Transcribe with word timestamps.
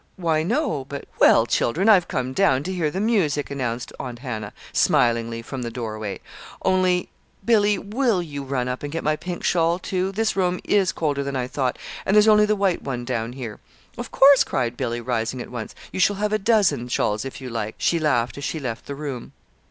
"Why, 0.15 0.41
no, 0.41 0.83
but" 0.85 1.05
"Well, 1.21 1.45
children, 1.45 1.87
I've 1.87 2.07
come 2.07 2.33
down 2.33 2.63
to 2.63 2.73
hear 2.73 2.89
the 2.89 2.99
music," 2.99 3.51
announced 3.51 3.93
Aunt 3.99 4.17
Hannah, 4.17 4.51
smilingly, 4.73 5.43
from 5.43 5.61
the 5.61 5.69
doorway; 5.69 6.21
"only 6.63 7.09
Billy, 7.45 7.77
will 7.77 8.19
you 8.23 8.41
run 8.43 8.67
up 8.67 8.81
and 8.81 8.91
get 8.91 9.03
my 9.03 9.15
pink 9.15 9.43
shawl, 9.43 9.77
too? 9.77 10.11
This 10.11 10.35
room 10.35 10.59
is 10.63 10.91
colder 10.91 11.21
than 11.21 11.35
I 11.35 11.45
thought, 11.45 11.77
and 12.03 12.15
there's 12.15 12.27
only 12.27 12.47
the 12.47 12.55
white 12.55 12.81
one 12.81 13.05
down 13.05 13.33
here." 13.33 13.59
"Of 13.95 14.09
course," 14.11 14.43
cried 14.43 14.75
Billy, 14.75 14.99
rising 15.01 15.39
at 15.39 15.51
once. 15.51 15.75
"You 15.91 15.99
shall 15.99 16.15
have 16.15 16.33
a 16.33 16.39
dozen 16.39 16.87
shawls, 16.87 17.23
if 17.23 17.39
you 17.39 17.49
like," 17.51 17.75
she 17.77 17.99
laughed, 17.99 18.39
as 18.39 18.43
she 18.43 18.59
left 18.59 18.87
the 18.87 18.95
room. 18.95 19.33